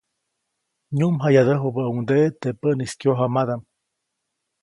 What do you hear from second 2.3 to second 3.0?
teʼ päʼnis